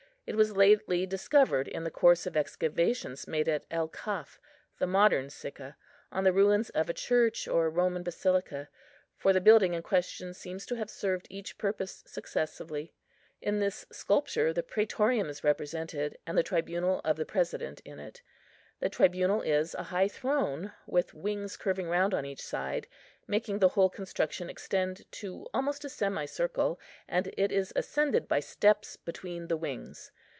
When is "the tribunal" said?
16.37-17.01, 18.79-19.41